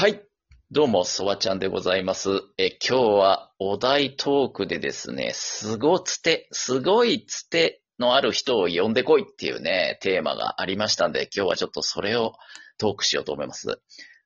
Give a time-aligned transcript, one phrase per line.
[0.00, 0.22] はい。
[0.70, 2.30] どうも、そわちゃんでございます。
[2.56, 12.34] え、今日はお題トークでですね、すごつて、すごいつてのある人を呼んでこいっていうね、テーマがありましたんで、今日はちょっとそれを
[12.78, 13.80] トークしようと思います。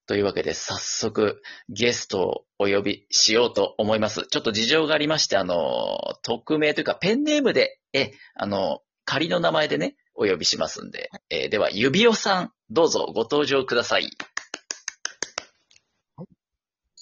[0.06, 1.40] というわけで、早速、
[1.71, 4.27] ゲストをお呼びしようと思います。
[4.27, 14.11] ちょっと事情がありまして、あの、匿名というか、ペンネームで、え、あの、仮の名前でね、お呼びしますんで、えーでは、指尾さん、どうぞご登場ください。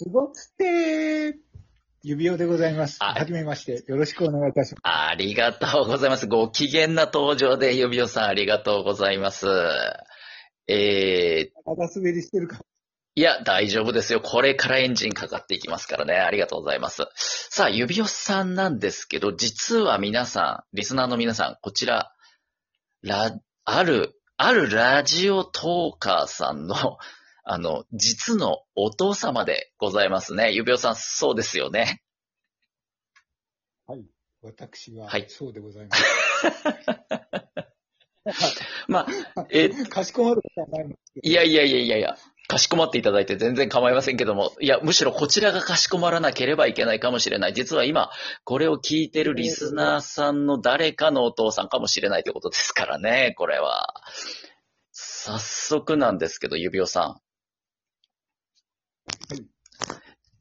[0.02, 1.36] すごつて
[2.02, 2.96] 指輪でございます。
[3.00, 3.84] あはじめまして。
[3.86, 4.80] よろしくお願いいたします。
[4.82, 6.26] ありがとうございます。
[6.26, 9.46] ご機嫌な登場で、指尾さんありがとうございます。
[10.66, 12.60] えー、滑りしてるか。
[13.14, 14.22] いや、大丈夫ですよ。
[14.22, 16.14] これからエンジンかかっていきますからね。
[16.14, 17.02] ありがとうございます。
[17.50, 22.10] さあ、指尾さんなんですけど、実は皆さん、リスナーの皆さん、こちら、
[23.02, 26.96] ラ、ある、あるラジオトーカーさんの、
[27.44, 30.52] あの、実のお父様でございますね。
[30.52, 32.02] 指尾さん、そうですよね。
[33.86, 34.04] はい。
[34.42, 36.04] 私は、はいそうでございます。
[38.88, 41.28] まあ、えかしこまることはないんですけど。
[41.30, 42.16] いやいやいやいやいや、
[42.48, 47.54] かしこまっていただいて全然構いませんけども、いや、むしろこちらがかしこまらなければいけないかもしれない。
[47.54, 48.10] 実は今、
[48.44, 53.94] これを聞いてるリスナーさんの誰かのお父さんかもしれないということですからね、これは。
[54.92, 57.29] 早速なんですけど、指尾さん。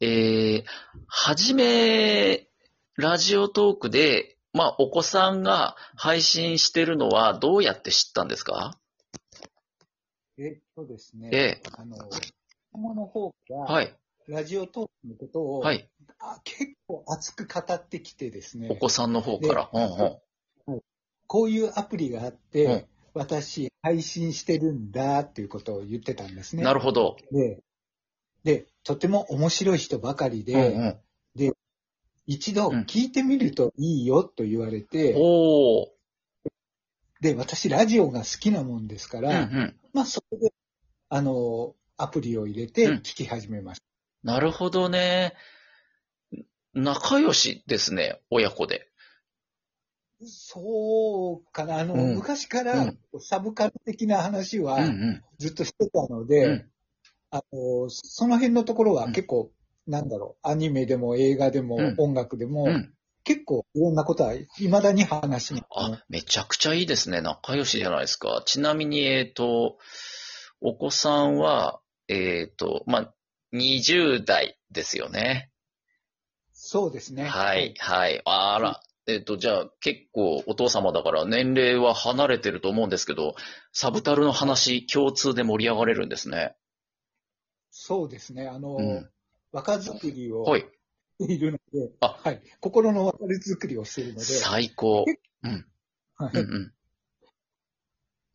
[0.02, 0.64] えー、
[1.08, 2.48] はじめ、
[2.95, 8.78] ラジオトークで、まあ、お子さんが配信してるのはどうやって知ったんですか？
[10.38, 11.30] えっとですね。
[11.31, 12.09] ええあの、子
[12.73, 13.95] 供の方が、はい。
[14.28, 15.90] ラジオトークのことを、はい。
[16.20, 18.70] あ結構熱く語ってきてですね。
[18.72, 19.70] お子さんの方から。
[19.73, 19.84] うん
[20.75, 20.81] うん。
[21.28, 26.62] こういうアプリがあって、うん私配信してるんだっていうことを言ってたんですね。
[26.64, 27.17] なるほど。
[27.31, 27.59] で、
[28.44, 30.98] で、とても面白い人ばかりうんで、うん
[32.32, 35.88] 一度うん聞いてみるといいよと言われて、おー。
[37.22, 39.75] で、私ラジオが好きなもんですかうんうら、ん。
[39.94, 40.53] まあそれで、
[41.09, 44.31] あの、アプリを入れてうん聞き始めました。
[44.31, 45.34] なるほどね。
[46.75, 48.92] 仲良しですね、親子で。
[50.24, 55.24] そうかな、あの、うん昔からうんサブカル的な話はん。
[55.40, 56.72] ずっとしてたので、うん
[57.31, 59.51] あの、その辺のところはうん結構、
[59.88, 62.94] なんだろう、アニメでも映画でもうん音楽でも、うん。
[63.23, 67.22] 結構いろんなことは未だに話しに、あ、めちゃくちゃいいですね。
[67.22, 68.41] 仲良しじゃないですか。
[68.45, 69.78] ちなみに、えっ、と、
[70.62, 73.13] お子さんは、えっ、と、まあ、
[73.53, 75.51] 20代ですよね。
[76.53, 77.25] そうですね。
[77.25, 78.22] はい、はい。
[78.25, 83.35] あら、えっ、と、じゃあ、結構お父様だから年齢は離れてると思うんですけど、
[83.73, 86.56] サブタルの話、共通で盛り上がれるんですね。
[87.89, 88.47] そうですね。
[88.47, 89.09] あの、うん
[89.51, 90.61] 若作りをはい。
[91.19, 92.41] しているので、あはい。
[92.59, 95.05] 心の別れ作りをしているので、最高。
[95.44, 95.66] うん。
[96.16, 96.73] はいうんうん。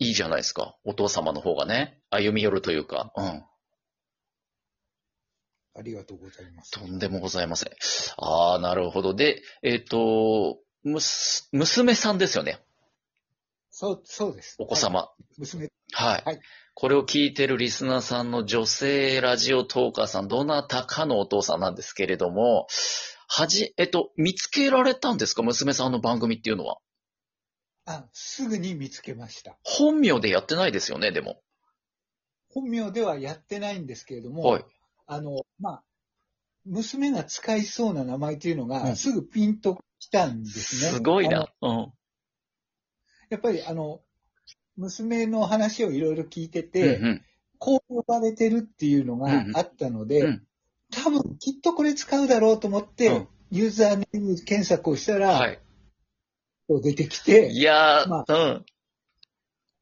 [0.00, 0.76] いいじゃないですか。
[0.82, 3.12] お父様の方がね、歩み寄るというか。
[3.16, 3.44] うん。
[5.76, 6.72] ありがとうございます。
[6.72, 7.72] とんでもございません。
[8.16, 9.14] ああ、なるほど。
[9.14, 12.58] で、えっ、と、むす、娘さんですよね。
[13.76, 14.54] そう、そうです。
[14.60, 15.00] お子様。
[15.00, 15.68] はい娘。
[15.92, 16.22] はい。
[16.24, 16.40] はい
[16.76, 22.66] これを聞いてるリスナーさんの女性ラジオトーカーさん、どなたかのお父さんなんですけれども、
[23.28, 25.44] はじ、えっと、見つけられたんですか？
[25.44, 26.78] 娘さんの番組っていうのは。
[27.86, 29.56] あ、すぐに見つけました。
[29.62, 31.40] 本名でやってないですよね、でも。
[32.52, 34.64] 本名ではやってないんですけれども、はい。
[35.06, 35.84] あの、まあ、
[36.64, 40.90] 娘が使いそうな名前というのうんが、すぐピンときたんですね。
[40.90, 41.46] すごいな。
[41.62, 41.92] うん。
[43.34, 44.00] やっぱり、あの、
[44.76, 47.22] 娘の話をいろいろ聞いてうんて、うん。
[47.58, 50.46] こう呼ばれてるっていうのがあったので、うん
[50.92, 55.60] 多分きっとこれ使うだろうと思って、うんユーザーネーム検索をしたら、はい。
[56.68, 58.64] 出てきて、いやー、まうん。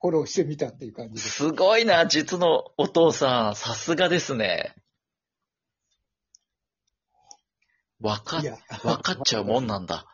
[0.00, 1.30] フォローしてみたっていう感じです。
[1.30, 3.56] すごいな、実のお父さん。
[3.56, 4.74] さすがですね。
[8.00, 8.42] わか
[8.84, 10.06] わかっちゃうもんなんだ。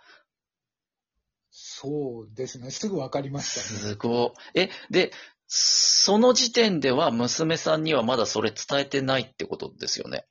[1.81, 2.73] そうですね。
[2.73, 3.79] すぐわかりましたね。
[3.79, 4.61] すごい。
[4.61, 5.13] え、で、
[5.47, 10.27] その時点では娘さんにはまだそれ伝えてないってことですよね。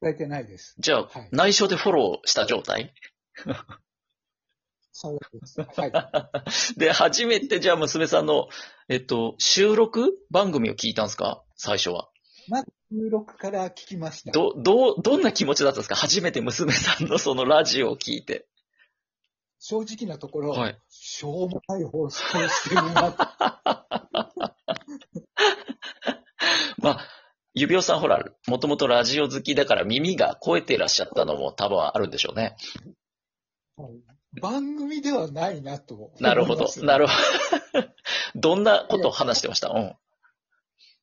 [0.00, 0.76] 伝えてないです。
[0.78, 2.94] じゃあ、はい内緒でフォローした状態？
[4.92, 5.60] そうです。
[5.60, 6.78] はい。
[6.78, 8.48] で、初めてじゃあ娘さんの、
[8.88, 11.42] えっと、収録番組を聞いたんですか？
[11.56, 12.10] 最初は。
[12.48, 14.30] まず収録から聞きました。
[14.30, 15.96] ど、どう、どんな気持ちだったんですか？
[15.96, 18.46] 初めて娘さんのそのラジオを聞いて。
[19.60, 20.78] 正直なところ、はい。
[20.88, 23.18] しょうもない放送をしてるなと。
[26.78, 27.00] まあ、
[27.52, 32.56] 指輪さんほら、もともとラジオ好きだから耳が超えていらっしゃったのも多分あるんでしょうね。
[34.40, 36.22] 番組ではないなと思います。
[36.22, 36.66] なるほど。
[36.82, 37.12] なるほ
[37.74, 37.88] ど。
[38.40, 39.68] どんなことを話してました？
[39.68, 39.94] うん。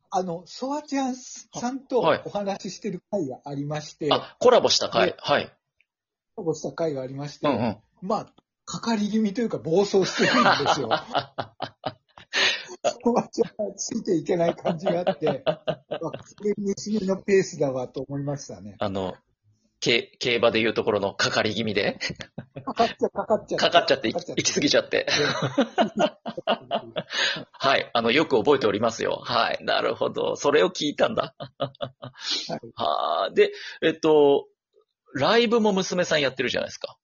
[0.10, 5.15] あの、ソワちゃんさんとはいお話ししてる回がありまして、あ、コラボした回で。
[5.19, 5.56] はい。
[6.36, 7.77] コラボした回がありまして、うんうん。
[8.01, 8.33] まあ、
[8.67, 10.89] かかり気味というか暴走してるんですよ。
[13.03, 15.55] ソワちゃんがついていけない感じがあって、あ
[15.87, 16.11] こ
[16.43, 18.75] れ娘のペースだわと思いましたね。
[18.79, 19.15] あの、
[19.79, 21.97] 競競馬でいうところのかかり気味で、
[22.65, 23.57] かかっちゃ、かかっちゃ。
[23.57, 25.07] かかっちゃって、行き過ぎちゃって。
[27.53, 27.89] はい。
[27.93, 29.21] あの、よく覚えておりますよ。
[29.23, 29.63] はい。
[29.63, 30.35] なるほど。
[30.35, 31.35] それを聞いたんだ。
[31.39, 33.31] はいはあ。
[33.31, 34.47] で、えっと、
[35.13, 36.97] ライブも娘さんやってるじゃないですか。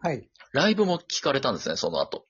[0.00, 0.28] はい。
[0.52, 2.26] ライブも聞かれたんですね、その後。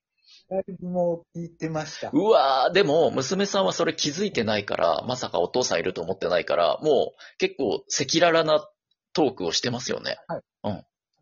[0.48, 2.10] ライブも聞いてました。
[2.12, 8.68] うわー、でも、娘さんはそれ気づいてないから、まさかお父さんいると思ってないから、もう結構赤裸々な
[9.12, 10.18] トークをしてますよね。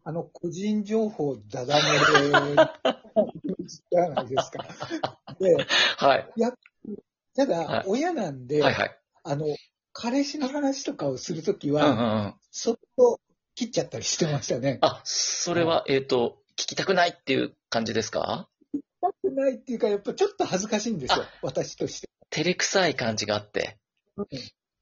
[0.05, 2.55] あの、個人情報ダダ漏れ
[3.67, 4.65] じゃないですか。
[5.39, 5.55] で、
[5.99, 6.29] はい。
[7.37, 8.99] たはいだ、親なんで、はいはい。
[9.25, 9.45] あの、
[9.93, 12.35] 彼氏の話とかをするときうんうんは、うん。
[12.51, 13.21] そっと
[13.55, 14.79] 切っちゃったりしてましたね。
[14.81, 18.49] あ、それは、えっ、と、聞きたくないっていう感じですか？
[18.75, 22.09] したくないっていうか、やっぱちょっと恥ずかしいんですよ、私として。
[22.31, 23.79] 照れくさい感じがあって。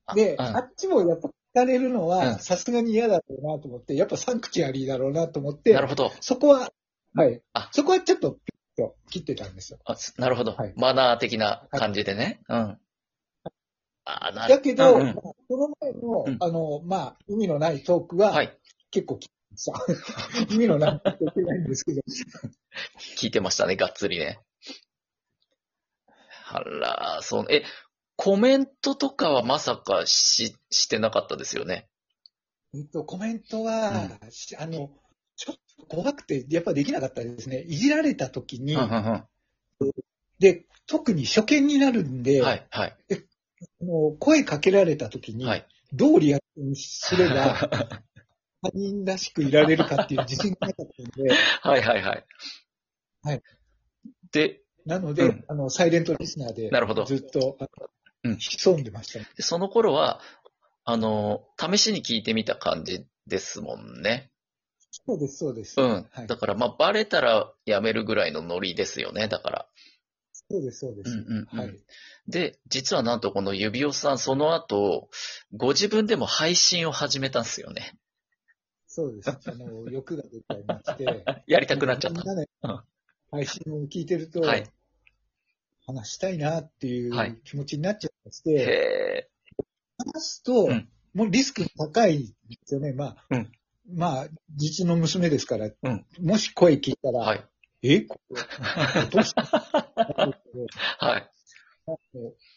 [0.07, 6.11] あで、うんあっちもやっぱ聞かれるのうんは、さすがに嫌だろうなと思って、やっぱサンクチュアリーだろうなと思ってな、るほど。
[6.21, 6.73] そこは、
[7.15, 7.69] はいあ。
[7.73, 8.39] そこはちょっとピ
[8.83, 9.79] ッと切ってたんですよ。
[9.85, 12.41] あすなるほど、はいマナー的な感じでね。
[12.49, 12.79] うん。
[14.05, 18.59] あなるだけど、うんうんこの前の、うんあの、まあ、意味のないトークは、はい。
[18.91, 20.55] 結構聞きました。
[20.55, 22.03] 意味のないトークじゃないんですけど。
[23.17, 24.41] 聞いてましたね、がっつりね。
[26.49, 27.65] あら、そう、え、
[28.17, 31.89] コメントとかはまさかし、してなかったですよね？
[32.75, 34.91] えっと、コメントは、しあの、
[35.37, 35.57] ちょっ
[35.89, 37.63] と怖くて、やっぱできなかったですね。
[37.63, 39.27] いじられた時に、うんうん
[39.81, 39.93] うん。
[40.39, 42.97] で、特に初見になるんで、はい、はい、
[43.81, 45.67] あの声かけられた時に、はい。
[45.93, 47.71] どうリアクションすれば、
[48.63, 51.31] 他人らしくいられるかっていう自信がなかったんで、
[51.63, 52.27] はい、はい、はい。
[53.23, 53.43] はい。
[54.33, 57.59] で、なので、うんあの、サイレントリスナーで、なるほどずっと、
[58.25, 59.27] うん潜んでましたね。
[59.37, 60.21] でその頃は、
[60.85, 64.31] あの、試しに聞いてみた感じですもんね。
[64.91, 65.81] そうです、そうです。
[65.81, 66.09] うん。
[66.11, 69.69] はいだから、まあ、バレたらやめるぐらいのノリですよね、だから。
[70.49, 71.11] そうです、そうです。
[71.11, 71.79] うんうんうんはい。
[72.29, 75.09] で、実はなんとこの指輪さん、その後、
[75.53, 77.97] ご自分でも配信を始めたんですよね。
[78.97, 79.29] そうです。
[79.29, 81.25] あの、欲が出ちゃいまして。
[81.47, 82.19] やりたくなっちゃった。
[82.19, 82.81] みんなねうん
[83.31, 84.65] 配信を聞いてると、はい
[85.87, 89.29] 話したいなっていはいう気持ちになっちゃいまして、へ
[89.99, 92.35] 話すと、うんもうリスク高いんで
[92.65, 92.93] すよね。
[92.95, 93.53] まあ、うん
[93.95, 97.13] まあ、実の娘ですから、うんもし声聞いたー。
[97.13, 97.45] ら、はい。
[97.83, 98.01] え？
[98.01, 98.41] これ
[99.11, 99.43] どうした？
[99.45, 101.31] はい。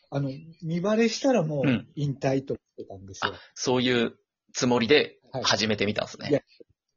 [0.09, 0.31] あの、
[0.63, 3.33] 見バレしたらもう引退としてたんですよ。
[3.53, 4.17] そういう
[4.53, 6.29] つもりではい始めてみたんですね。
[6.29, 6.41] いや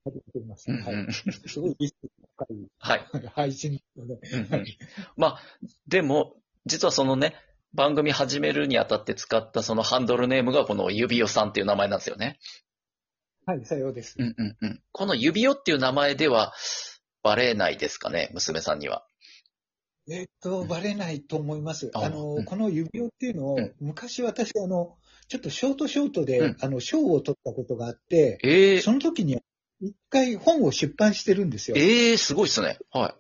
[0.05, 0.73] 始めてみました。
[0.73, 1.13] はい。
[1.13, 2.47] すごいリスク高
[2.79, 3.01] はい。
[3.25, 4.67] い 配信なので、うんうん
[5.17, 5.41] まあ、
[5.87, 6.37] でも、
[6.67, 7.35] 実はそのね、
[7.75, 12.39] 番組始めるにあたって使ったそのハンドルネームがこの指輪さんっていう名前なんですよね。
[13.47, 14.17] はい、さようです。
[14.19, 14.83] うんうんうん。
[14.93, 16.53] この指輪っていう名前では
[17.23, 19.07] バレないですかね、娘さんには。
[20.11, 21.91] えっと、バレないと思います。
[21.95, 24.97] ああの、うんこの指輪っていうのを、うん昔私、あの、
[25.33, 29.41] ちょっとショートショートで、うんあの、賞を取ったことがあって、ええその時に
[29.81, 31.77] 一回本を出版してるんですよ。
[31.79, 32.77] ええすごいっすね。
[32.91, 33.17] は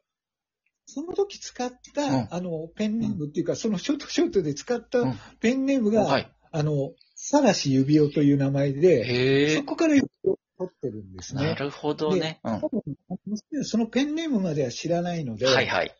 [0.85, 5.95] その時使った、うんあの、ペンネームっていうか、そのショートショートで使ったうんペンネームい。
[5.95, 6.31] が、はい。
[6.51, 11.45] あの、さらし指輪という名前で、へえそこから指輪を取ってるんですね。
[11.45, 12.41] なるほどね。
[12.45, 12.61] うん。
[12.61, 15.97] 多分そのペンネームまでは知らないので、はいはい。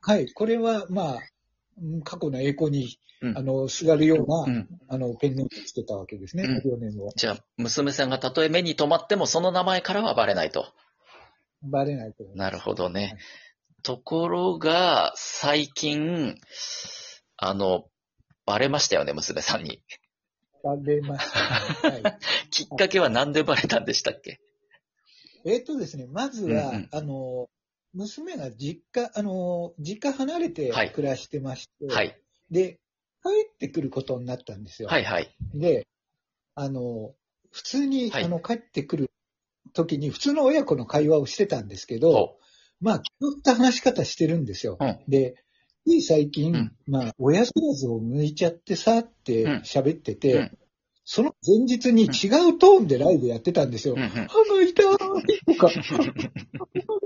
[0.00, 1.20] はい、これは、まあ、うん
[2.04, 4.68] 過去の栄光に、うんあの、すがるような、うん。
[4.88, 7.10] あの、ペンネームをつけたわけですね、うん。
[7.16, 10.66] じゃあ、娘さんがたとえ目に留まってもその名前からはバレないと。
[11.62, 12.24] バレないと。
[12.34, 13.02] なるほどね。
[13.02, 13.16] はい
[13.84, 16.40] ところが、最近、
[17.36, 17.84] あの、
[18.46, 19.82] バレましたよね、娘さんに。
[20.62, 22.00] バレました、ね。
[22.02, 22.18] はい。
[22.50, 24.40] きっかけは何でバレたんでしたっけ？
[25.44, 27.50] えっとですね、まずは、うんうんあの、
[27.94, 32.20] 娘が実家、あの、実家離れてはい暮らしてまして、はい。
[32.50, 32.80] で、
[33.22, 34.88] 帰ってくることになったんですよ。
[34.88, 35.34] はいはい。
[35.54, 35.86] で、
[36.54, 37.14] あの、
[37.52, 39.10] 普通に、はいあの、帰ってくる
[39.72, 42.38] 時に、普通の親子の会話をしてたんですけど、お
[42.80, 44.76] まあ、気取った話し方してるんですよ。
[44.80, 45.36] うんで、
[45.86, 50.58] つい最近、うんまあ、親知らずを抜いちゃってさってうん喋ってて、うん
[51.04, 53.94] その前日に違うトーンでライブやってたんですよ。
[53.94, 54.08] うんうん。
[54.08, 56.04] 歯が痛いとか、歯が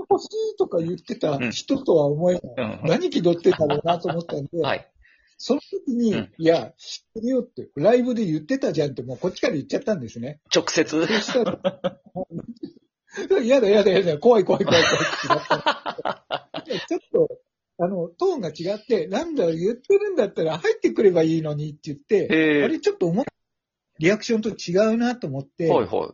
[0.09, 2.43] 欲しいとか言ってた人とは思えない。
[2.83, 4.89] うん何気取ってんだろうなと思ったんで、はい。
[5.37, 10.41] その時に、うんいや、知ってるよって、ライブで言ってたじゃんって、もうこっちから言っちゃったんですね。
[10.55, 11.07] 直接。
[11.07, 11.59] そしたら、
[13.43, 16.49] やだやだやだ、怖い怖い怖い怖いってなった。
[16.89, 17.29] ちょっと、
[17.79, 23.25] あの、トーンが違って、なんだ、言ってるんだったら入ってくればいいのにって言って、へあれちょっと思っ
[23.99, 26.13] リアクションと違うなと思って、はいは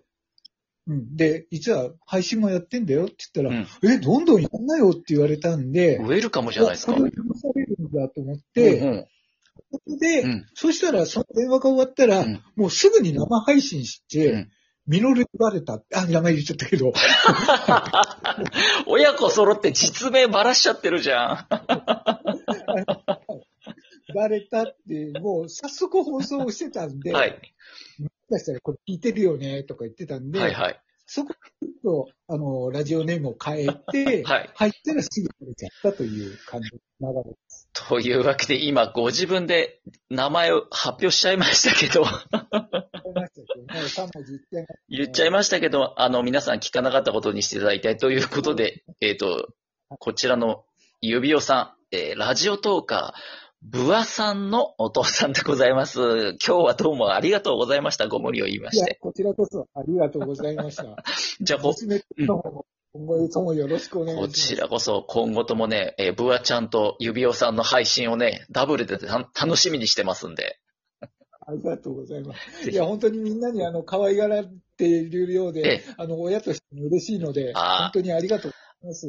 [0.87, 5.97] うん、で、実は配信もやってんだよって言ったら、うんえ、どんどんやんなよって言われたんで、い。
[5.97, 6.95] ウェルカムじゃないですか。
[6.95, 9.07] これ許されるんだと思って、うん
[9.71, 14.51] そこで、うんそしたら、その電話が終わったら、うんもうすぐに生配信して、うん
[14.87, 15.83] ミノルにバレた。
[15.95, 16.93] あ、名前言っちゃったけど、
[18.87, 21.47] 親子揃って実名ばらしちゃってるじゃん。
[24.15, 27.31] バレたって、もう早速放送してたんで、はい。
[27.99, 30.81] もしかしたらこれ聞いてるよね、とか言ってたんで、はいはい。
[31.07, 37.69] そこちょっと、あの、ラジオネームを変えて、はい入ったらすぐバレちゃったという感じの流れです。
[37.75, 44.41] というわけで今ご自分で名前を発表しちゃいましたけど、思いましたけどね、3文字
[44.89, 49.49] 言っちゃいましたけど、あの皆さん聞かなかったことにしていただきたいということで、えっ、と、
[49.99, 50.65] こちらの
[51.01, 55.99] 指尾さん、えーラジオトーカー、ブアさんのお父さんでございます。
[56.01, 58.09] 今日はどうもありがとうございました。
[58.09, 60.85] ご無理を言いまいやして。、こちらこそありがとうございました。
[61.41, 64.49] じゃあこ、娘の方も今後ともよろしくお願いしこます。
[64.49, 70.59] ちらこそ今後ともね、えーブアちゃんと指尾さんの配信をね、ダブルでた楽しみにしてますんで。
[71.47, 72.71] ありがとうございます。
[72.71, 78.64] いや、本当にみんなにあの、可愛がられているようえで、あの、親としても嬉しいので、本当にありがとうございます。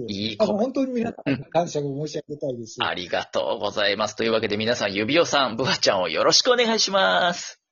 [0.08, 0.58] いいあの、子。
[0.60, 2.78] 本当に皆さんに感謝を申し上げたいです。
[2.80, 4.16] ありがとうございます。
[4.16, 7.65] というわけで皆さん、指尾さん、ブアちゃんをよろしくお願いします。